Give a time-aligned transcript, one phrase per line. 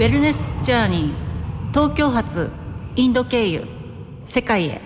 [0.00, 2.48] ウェルネスジャーニー東京発
[2.96, 3.66] インド経由
[4.24, 4.80] 世界へ。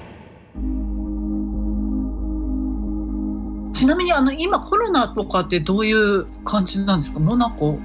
[3.73, 7.21] ちなみにあの今コロナとかってどういう感じなんですか？
[7.21, 7.79] モナコ？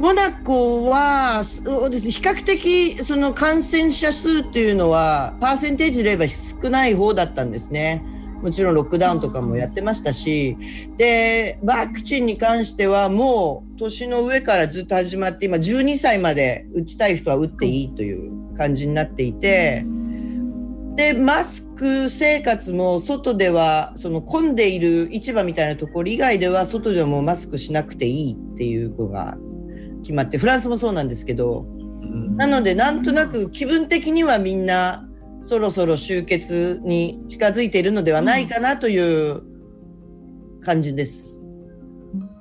[0.00, 8.04] モナコはそうです、ね、比較的その感染者数っていうのはパーセンテージで言えば少ない方だったんですね。
[8.42, 10.56] もちろんロックダウンとかもやってましたし、
[10.96, 19.84] で、ワクチンに関してはもう年の上からずっと始まって、今12歳まで打ちたい人は打っていいという感じになっていて、
[20.96, 29.36] で、マスク生活も外では、その混んでいる市場みたいなところ以外では、外でもマスクしなくていいっていう子が
[30.02, 31.66] 決まって、フランスもそうなんですけど、
[32.36, 35.06] なのでなんとなく気分的にはみんな
[35.42, 39.42] そろそろ終結に近づいているのではないかなという
[40.62, 41.44] 感じです。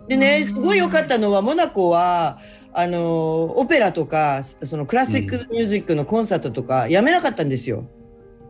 [0.07, 2.39] でね、すごい良かったのは、モナコは、
[2.73, 7.87] あの、オペラとか、そのクラシックミュージックのコンサートとか、やめなかったんですよ。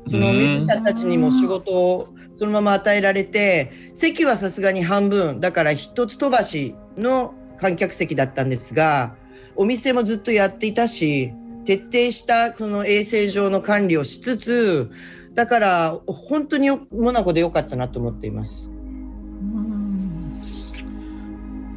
[0.08, 9.16] そのミュージシャンたちにも仕事をそのまま与えられて、席はさすがに半分、だから一つ飛ばしの観客席だったんですが、
[9.56, 11.34] お店もずっとやっていたし、
[11.70, 14.89] 徹底したその衛生上の管理をしつつ、
[15.36, 18.72] だから本当にモナコで良かったなと思っています。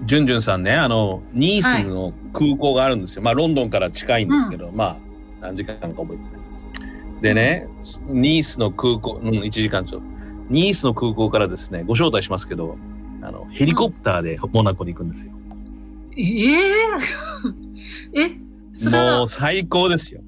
[0.06, 3.22] ジュンジュンさんね、あの、ニースの空港があるんですよ。
[3.22, 4.96] まあ、ロンドンから近いんですけど、まあ、
[5.42, 7.20] 何時間か覚えてない。
[7.20, 7.68] でね、
[8.08, 10.06] ニースの空港、うん、1時間ちょっと。
[10.48, 12.78] ニースの空港からですね、ご招待しますけど、
[13.20, 15.32] あの、ヘリコプターでモナコに行くんですよ。
[16.16, 16.22] え
[18.16, 20.22] え え、それはもう最高ですよ。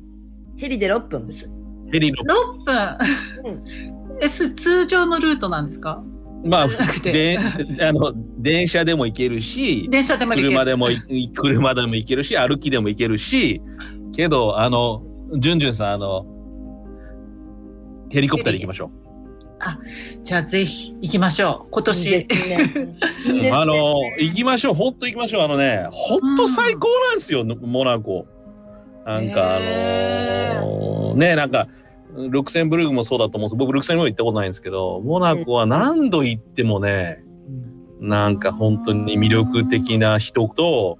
[0.57, 1.29] ヘリで6分。
[1.91, 2.99] ヘリの、6分。
[4.21, 6.03] え、す通常のルートなんですか？
[6.45, 7.39] まあなく、てで、
[7.81, 13.63] あの、電車でも行けるし、電車でも行ける車でもい、車でも行けるし、歩きでも行けるし、
[14.13, 15.03] けど、あの、
[15.39, 16.27] ジュンジュンさん、あの、
[18.11, 18.91] ヘリコプターで行きましょ
[20.23, 21.71] じゃあぜひ行きましょう。
[21.71, 22.29] 今いい年。
[23.53, 25.43] あの、行きましょう、ほんと行きましょう。
[25.43, 28.27] あのね、ほんと最高なんですよ、モナコ。
[29.05, 31.69] なんか、あへのね、なんか、
[32.17, 33.49] ルクセンブルグもそうだと思う。
[33.49, 37.23] んです僕、ルクセンブルグ行ったことないんですけど、モナコは何度行ってもね、
[38.01, 40.99] なんか本当に魅力的な人と、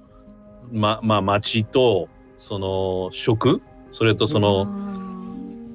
[0.71, 3.61] ま、まあ街と、その食、
[3.91, 4.67] それとその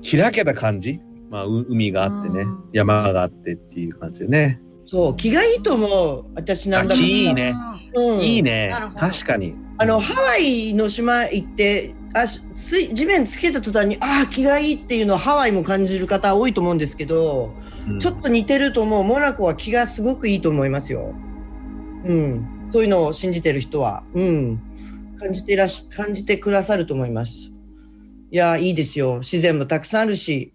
[0.09, 4.61] 開けた感じ、まあう海があってねうん、山があってっていう感じでね。
[4.85, 6.25] そう、気がいいと思う。
[6.35, 7.55] 私なんだいいね
[7.95, 9.55] うんいいね確かに。
[9.79, 19.05] あの、ハワイの島行って、あしつい地面つけた途端に、ああ、気がいいっていうのはハワイも感じる方多いと思うんですけど、うんちょっと似てると思う。
[19.05, 21.15] モナコは気がすごくいいと思いますよ。
[22.05, 22.69] うん。
[22.71, 24.61] そういうのを信じてる人は、うん。
[25.19, 27.53] 感じていらし、感じてくださると思います。
[28.31, 29.21] いや、いいですよ。
[29.21, 30.53] 自然もたくさんあるし、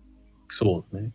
[0.50, 1.12] そうね。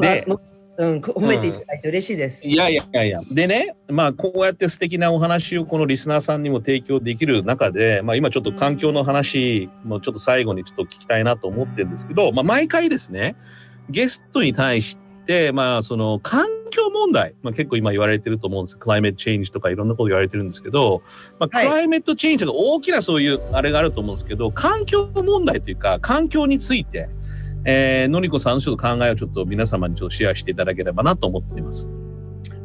[0.00, 0.40] でも
[0.78, 2.46] うん、褒めていただいて嬉しいです。
[2.46, 3.20] いやいやいやいや。
[3.32, 13.34] でね、まあ、こうやって素敵なお話をこのリスナーさんにも提供できる中で、まあ、今ちょっと環境の話もちょっと最後にちょっと聞きたいなと思ってるんですけど、まあ、毎回ですね、
[13.90, 14.96] ゲストに対し
[15.26, 21.02] て、まあ、その環境問題、まあ、結構今言われてると思うんですクライメットチェンジとかいろんなこと言われてるんですけど、
[21.40, 27.08] まあ、はいクライメットチェンジとか大きなそういうあれがあると思うんですけど、環境問題というか、環境について、
[27.70, 31.86] えー、のりこさんのちょっと考えをちょっと皆様にちょっとシェアしていただければなと思っています。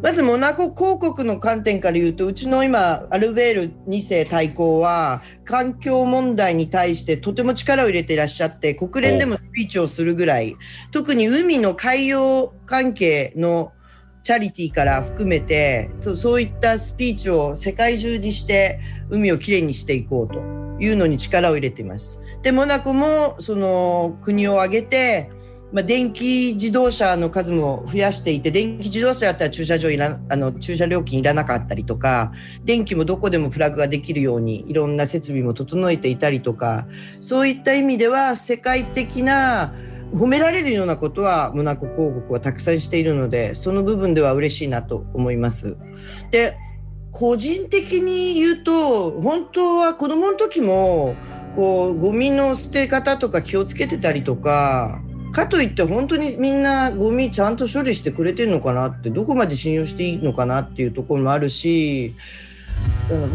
[0.02, 10.56] まずモナコ広告の観点から言うと、うちの今、アルベール2世大公は、環境問題に対してとても力を入れていらっしゃって、国連でもスピーチをするぐらい、
[10.92, 13.74] 特に海の海洋関係の
[14.24, 20.53] チャリティーから含めて、そそういったスピーチを世界中にして、海をきれいにしていこうと
[20.84, 22.20] いうのに力を入れています。
[22.42, 25.32] で、モナコもその国を挙げて、
[25.72, 32.32] まあ、電気自動車の数も増やしていて、電気自動車だったら駐車場いらあの駐車料金いらなかったりとか、
[32.64, 36.86] 電気もどこでもプラグができるようにいろんな設備も整えていたりとか、
[37.22, 39.74] そういった意味では世界的な
[40.14, 45.76] 褒められるようなことはモナコ広告はたくさんしているので、その部分では嬉しいなと思います。
[46.30, 46.56] で、
[47.14, 51.16] 個人的に言うと、本当は子供の時も、
[51.56, 55.00] こう、ゴミの捨て方とか気をつけてたりとか、
[55.32, 62.16] かといって本当にみんなゴミちゃんと処理してくれてるのかなって、どこまで信用していいのかなっていうところもあるし、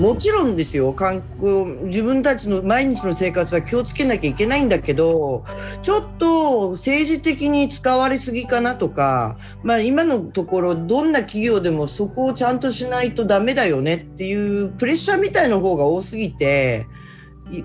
[0.01, 0.95] もちろんですよ。
[0.95, 5.45] 韓国自分たちの毎日の生活は気をつけなきゃいけないんだけど
[5.83, 16.87] ちょっと政治的に使われすぎかなとか、まあ、今のところどんな企業でもそこをちゃんとしないとダメだよねっていうプレッシャーみたいな方が多すぎて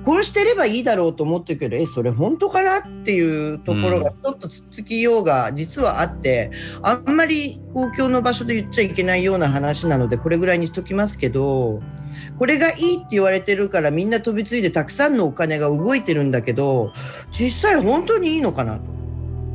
[0.04, 6.52] こうしてればいいだろうと思ってるけどえそれ本当かなっていうところがちょっとつっつきようが実はあって、
[6.82, 11.82] あんまり公共の場所で言っちゃいけないような話なのでこれぐらいにしときますけど
[12.40, 16.94] これがいいって言われてるからみんな飛びついてたくさんのお金が動いてるんだけど
[17.32, 19.03] 実際本当にいいのかなと。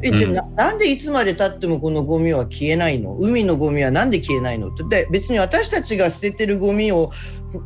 [0.02, 3.16] えじゃあななんでいつまでたってもこのゴミは消えないの？
[3.20, 4.68] 海のゴミはなんで消えないの？
[4.68, 4.84] って。
[4.84, 7.10] で別に私たちが捨ててるゴミを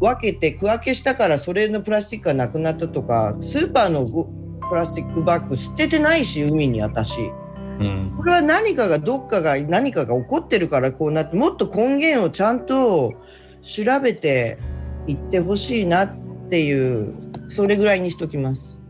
[0.00, 4.24] 分けて区分けしたからそれのプラスチックがなくなったとかスーパーのゴ
[4.68, 7.20] プラスチックバッグ捨ててないし海に私。
[7.20, 8.14] うん。
[8.16, 13.12] これは何かがどっかが何かが起こってるからこうなってもっと根源をちゃんと
[13.60, 14.58] 調べて
[15.06, 16.16] いってほしいなっ
[16.48, 17.14] ていう
[17.48, 18.82] それぐらいにしときます。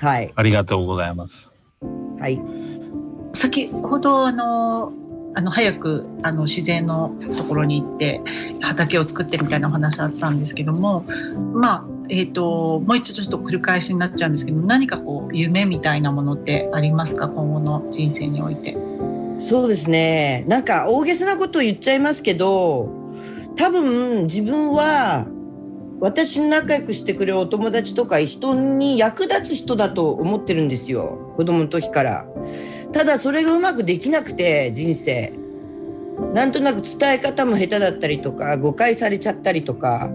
[0.00, 0.32] はい。
[0.34, 1.52] ありがとうございます。
[2.20, 2.40] はい
[3.38, 4.92] 先ほどあの
[5.34, 8.20] あの早くあの自然のところに行って
[8.60, 11.04] 畑を作ってみたいなお話あったんですけども
[11.54, 17.28] まあえー、ともう一度ちょっと繰り返しになっちゃうんですけど何かこう夢みたいなものってありますか？
[17.28, 18.76] 今後の人生において。
[19.38, 22.90] そうですねなんか大げさなことを言っちゃいますけど
[23.54, 25.28] 多分自分は
[26.00, 32.26] 私に仲良くしてくれるお友達とか人に役立つ人だと思ってるんですよ子供の時から。
[32.92, 35.32] ただそれがうまくできなくて人生。
[36.34, 40.10] なんとなく伝え方も下手だったりとか誤解されちゃったりとか。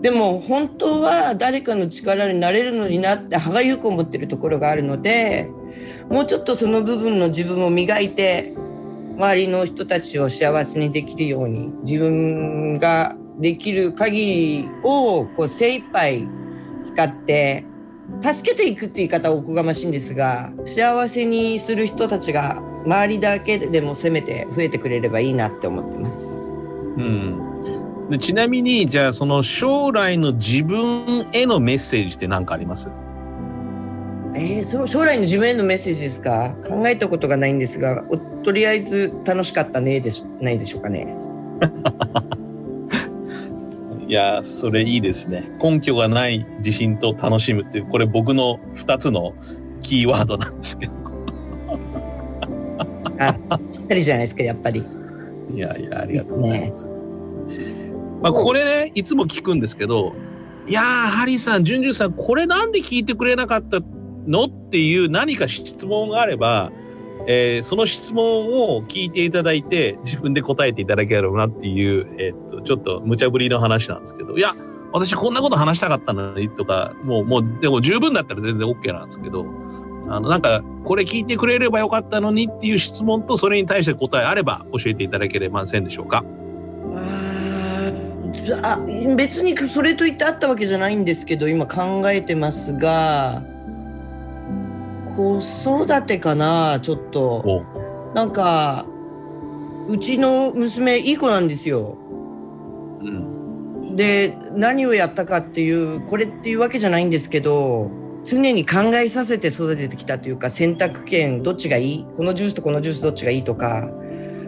[0.00, 5.50] でも本当は誰かの力になれるのになって歯がゆく思ってるところがあるので
[6.08, 8.54] もうちょっとその部分の自分を磨いて
[9.16, 14.26] 周りの人たちを幸せにできるように自分ができる限
[14.62, 16.26] りをこう精一杯
[16.80, 17.66] 使って
[18.22, 26.52] 助けていくって言い方はおこがましいんですが幸せにする人たちが周りだけでもせめて増えてくれればいいなって思ってます。
[26.96, 32.88] うん、でちなみにじゃあその将来の自分へのメッセージって何かあります？
[34.34, 36.54] えー、そう将来の自分へのメッセージですか？
[36.66, 41.14] 考えたことがないんですがおとりあえず楽しかったねでしないでしょうかね。
[44.10, 49.34] いやそれいいですね根拠がない自信と楽しむっていうこれ僕の2つの
[49.82, 50.92] キーワードなんですけど
[53.20, 53.34] あ
[53.72, 54.82] ぴったりじゃないですかやっぱり。
[55.54, 56.86] いやいやありがとうございねます。
[58.22, 60.12] まあ、これねいつも聞くんですけど
[60.66, 63.78] いやーハリーさんジュンジュンさんこれなんで聞いてくれなかった
[64.26, 64.46] の？
[64.46, 66.72] っていう何か質問があれば、
[67.26, 74.54] えーその質問を聞いていただいて自分で答えていただければなっていう、えーっとちょっと無茶ぶりの話なんですけどいや
[74.92, 79.46] 私こんなこと話したかったのにとかもうもうでも十分だったら全然 OK なんですけど
[80.08, 86.24] あのなんかこれ聞いてくれればよかったのにっていう質問とそれに対して答えあれば教えていただければませんでしょうか？
[88.62, 88.78] あ
[89.16, 93.42] 別にそれと言ってあったわけじゃないんですけど今考えてますが
[95.20, 97.22] 子育てかなちょっと。
[97.22, 97.62] お。
[98.14, 98.86] なんか
[99.88, 101.98] うちの娘いい子なんですよ。
[103.00, 103.96] うん。
[103.96, 107.90] で何をやったかっていうこれっていうわけじゃないんですけど
[108.24, 112.06] 常に考えさせて育ててきたというか選択権どっちがいい？
[112.16, 113.90] このジュースとこのジュースどっちがいいとか。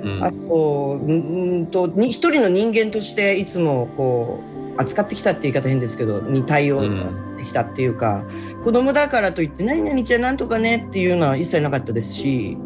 [0.02, 0.24] うん。
[0.24, 4.40] あとんんとに一人の人間としていつもこ
[4.76, 6.88] う扱ってきたって言い方変ですけどに対応し
[7.36, 8.24] てきたっていうか、
[8.62, 12.56] 子供だからといって「何々ちゃんなんとかね」っていうのは一切なかったですし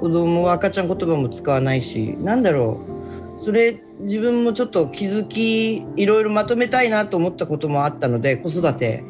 [0.00, 2.80] 子供は赤ちゃん言葉も使わないしなんだろ
[3.40, 9.04] うそれ自分もちょっと気づきいろいろまとめたいなと思ったこともあったので子育て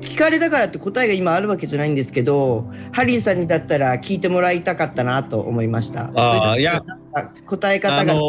[0.00, 6.10] 聞かれたからって答えが今あるわけじゃないんですけどハリーさんにだったら聞いてもらいたかったなと思いました。
[6.14, 6.56] あ
[7.46, 8.20] 答え方あが、の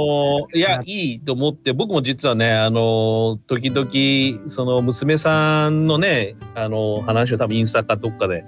[0.54, 8.44] ーいや、いいと思って、僕も実はね、あのー時々、その娘さんのね、あのー話を多分インスタかどっかで、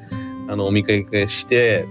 [0.48, 1.86] あの、お見かけして、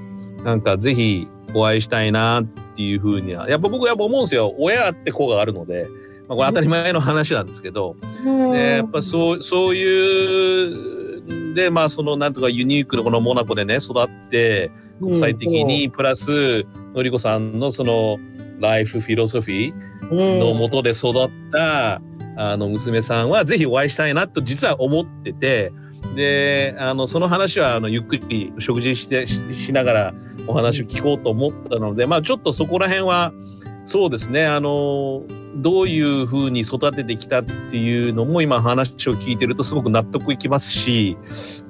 [0.44, 4.54] なんかぜひお会いしたいなっていうふうには、やっぱ僕やっぱ思うんですよ。
[4.58, 5.88] 親って子があるので、
[6.28, 8.52] まあ、これ当たり前の話なんですけど、うん。
[8.52, 16.64] でやっぱそうそういうでまあそのなんとかユニークなこのモナコでね育って国際的にプラス
[16.94, 18.18] のりこさんのその
[18.60, 22.00] ライフフィロソフィーのもとで育った
[22.36, 25.72] あの娘さんはぜひお会いしたいなと実は思ってて
[26.14, 30.14] であのその話はあのゆっくり食事してししながら
[30.46, 33.32] お話を聞こうと思ったのでまあちょっとそこら辺は
[33.86, 35.24] そうですねあの
[35.56, 41.18] どういうふうに育ててきたっていうのも今話を聞いてるとすごく納得いきますし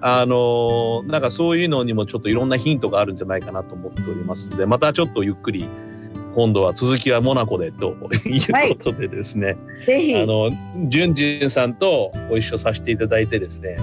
[0.00, 5.66] あのなんかそういうのにもちょっといろんなヒントがあるんじゃないかなと思っておりますのでまたちょっとゆっくり
[6.34, 7.96] 今度は続きはモナコでと
[8.26, 9.56] いうことでですね、
[9.86, 10.16] ぜひ。
[10.16, 10.50] あの、
[10.88, 13.76] ジュンジュンさんとご一緒させていただいてですね、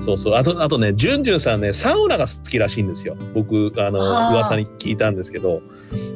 [0.00, 0.34] そうそう。
[0.34, 3.16] あと、あとね、ジュンジュンさんね、サウナが好きらしいんですよ。
[3.34, 5.60] 僕、あの、あー噂に聞いたんですけど。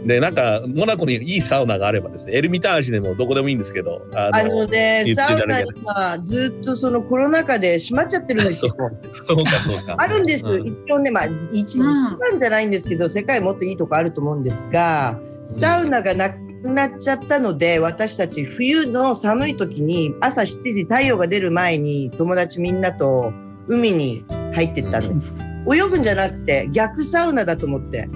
[0.07, 8.75] で、なんか、モナコにいいサウナがあればですね、エルミタージュでもどこでもいいんですけど、ああのね、サウナ今ずっとそのコロナ禍で閉まっちゃってるんですよ。
[9.12, 9.97] そうか、そうか。
[10.00, 15.19] あるんです、うん一応ね、まあ、一うん番じゃないんですけど、世界もっといいとこあると思うんですが、
[15.50, 23.32] サウナがなくなっちゃったので、私たち冬の寒い時に朝7時太陽が出る前に友達みんなと
[23.68, 24.24] 海に
[24.54, 25.34] 入ってったんです。
[25.72, 28.08] 泳ぐんじゃなくて逆サウナだと思って。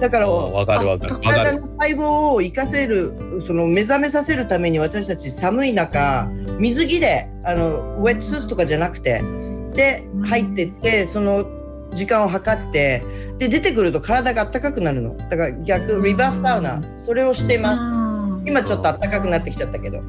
[0.00, 1.14] だから、わかるわかる。
[1.14, 1.34] わかる。
[1.34, 3.12] 体の細胞を生かせる、
[3.44, 9.22] その目覚めさせるために私たち寒い中、水着で、あの、ウェットスーツとかじゃなくて、
[9.74, 11.44] で、入ってって、その
[11.92, 13.02] 時間を測って、
[13.38, 15.16] で、出てくると体が暖かくなるの。
[15.16, 17.94] だから逆、リバースサウナ、それをしてます。
[18.46, 20.00] 今ちょっと暖かくなってきちゃったけど。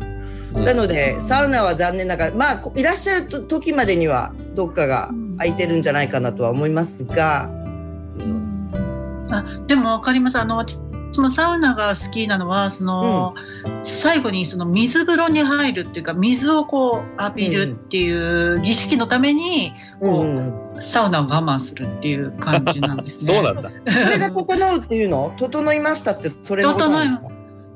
[0.54, 0.66] うん。
[0.66, 7.50] なので、サウナは残念ながら、まあ、こいらっしゃると時までには、どっかが空いてるんじゃないかなとは思いますが、
[9.32, 10.38] あでも分かります。
[10.38, 10.66] あの
[11.12, 13.36] 私もサウナが好きなのはその、
[13.84, 20.53] 最後にその水風呂に入るっていうか水をこう浴びるっていう儀式のために、こううん。
[20.82, 23.36] サウナを我慢するっていう感じなんですね。
[23.36, 23.70] そうなんだ。
[23.88, 25.34] それが整うっていうの？
[25.38, 27.22] 整いましたってそれのことですか？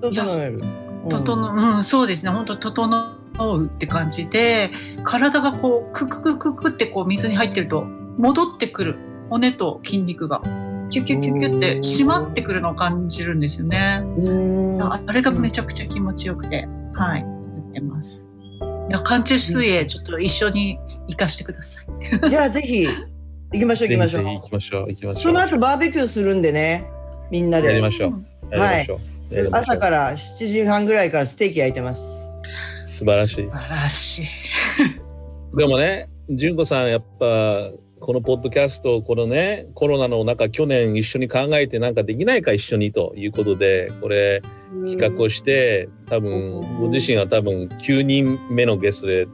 [0.01, 0.63] 整える。
[1.09, 2.31] 整う、うん、そうですね。
[2.31, 2.97] 本当整
[3.37, 4.71] うって感じで
[5.03, 7.83] 体がこうクククククってこう水に入ってると
[8.17, 8.95] 戻ってくる。
[9.29, 10.41] 骨と筋肉が
[10.95, 14.01] キュキュキュキュって締まってくるのを感じるんですよね。
[14.17, 14.81] うん。
[14.81, 17.25] ああれがめちゃくちゃ気持ちよくて、はい、や
[17.69, 18.29] ってます。
[18.87, 22.29] いや、寒中水泳、ちょっと一緒に行かしてください。
[22.29, 24.23] じゃあぜひ行きましょう行きましょう。
[24.23, 24.87] 行きましょう。
[24.87, 25.21] 行きましょ。
[25.21, 26.85] そうの後バーベキューするんでね、
[27.29, 27.67] みんなで。
[27.67, 28.55] やりましょう。
[28.55, 28.99] やりましょ
[29.31, 29.35] う。
[29.35, 32.39] やりましょう朝から7時半ぐらいからステーキ焼いてます。
[32.85, 33.51] 素晴らしい素。
[33.51, 34.25] 晴らしい。
[35.57, 37.71] でもね、純子さん、やっぱ、
[38.05, 44.43] このポッドキャスト、このね、コロナの中、去年一緒に考えてなんかできないか一緒にということで、これ、
[44.87, 49.27] 企画をして、多分、ご自身は多分9人目のゲストで、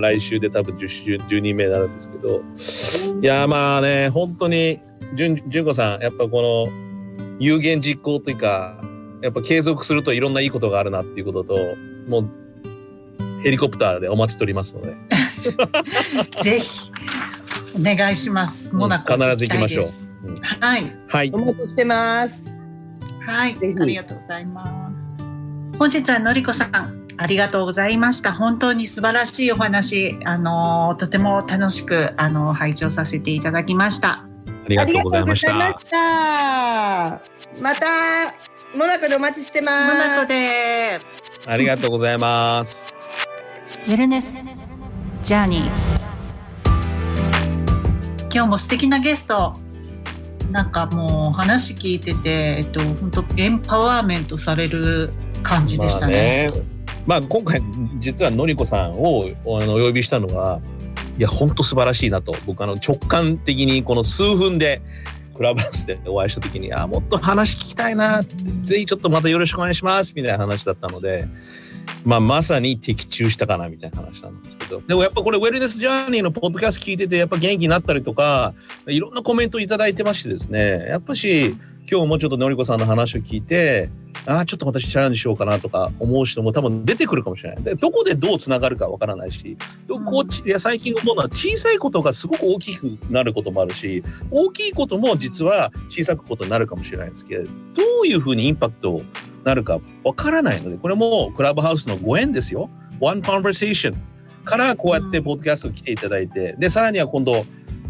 [0.00, 4.80] 来週で多分 10, 10人目になるんですけど、いや、まあね、本当に、
[5.14, 8.82] 純純子さん、やっぱこの、有言実行というか、
[9.22, 11.76] やっぱ継続するといろんないいことがあるなっていうことと、
[12.08, 12.30] もう、
[13.44, 14.96] ヘリコプターでお待ちしておりますので。
[16.42, 16.90] ぜひ、
[17.78, 18.72] お願いします。
[18.72, 19.86] モナコ必ず行きましょう
[20.60, 20.96] はい。
[21.08, 21.38] はいお。
[21.38, 22.66] 待ちしてます。
[23.26, 23.56] はい。
[23.56, 25.06] ありがとうございます。
[25.78, 28.32] 本日はのりこさん、ありがとうございました。
[28.32, 34.24] 本当に素晴らしいお話、あのーとても楽しく、あのー拝聴させていただきました。
[34.64, 35.50] ありがとうございました。
[35.50, 36.00] ありがとうござい
[37.12, 37.62] ました。
[37.62, 37.86] また、
[38.76, 39.92] モナコでお待ちしてます。
[39.92, 40.98] モナコで
[41.46, 42.94] ありがとうございます。
[43.86, 44.34] ウェルネス
[45.22, 45.85] ジャーニー
[48.36, 49.54] 今日も素敵なゲスト。
[50.50, 55.10] なんかもう話聞いてて、えっと、本当エンパワーメントされる
[55.42, 56.52] 感じでしたね。
[57.06, 57.62] まあ、今回
[57.98, 59.24] 実はのりこさんを
[59.58, 60.60] あのお呼びしたのは
[61.16, 62.34] いや本当素晴らしいなと。
[62.44, 64.82] 僕あの直感的にこの数分で
[65.36, 68.22] クラブハウスでお会いした時にあもっと話聞きたいな
[68.62, 71.28] ぜひちょっとまたよろしくお願いしますみたいな話だったので、
[72.04, 74.80] まあ、まさに的中したかなみたいな話なんですけど。
[74.80, 78.54] でもやっぱこれウェルネスジャーニーのポッドキャスト聞いててやっぱ元気になったりとか
[78.86, 81.56] いろんなコメントいただいてましてですねやっぱし
[81.88, 83.90] 今日もちょっとのりこさんの話を聞いて
[84.26, 87.62] ああ、ちょっと私チャレンジしようかなとか思う人も多分出てくるかもしれない。
[87.62, 94.02] でどこでどうつながるかわからないし、どこうちいや最近思うのは小さいことがすごく大きくなることもあるし、
[94.32, 97.50] 大きいことも実は小さくことになるかもしれないんですけど、ど
[98.02, 99.02] ういうふうにインパクト
[99.44, 102.68] なるかわからないので、これもクラブハウスのご縁ですよ。
[102.98, 103.94] One Conversation
[104.44, 107.44] からこうやってポッドキャスト来ていただいて、で、さらには今度、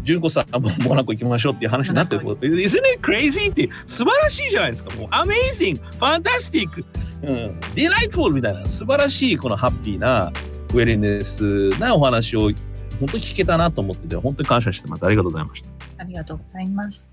[0.07, 2.47] 純子さんもモナコ行きましょうっていう話になってること。
[2.47, 3.51] Isn't it crazy?
[3.51, 4.95] って素晴らしいじゃないですか。
[4.95, 5.81] もう Amazing!
[5.99, 6.85] Fantastic!
[7.23, 8.31] うん、Delightful!
[8.31, 10.31] みたいな素晴らしいこのハッピーな
[10.69, 12.51] ウェルネスなお話を
[12.99, 15.05] 本当に聞けたなと思ってて本当に感謝してます。
[15.05, 15.67] ありがとうございました。
[15.97, 17.09] ありがとうございます。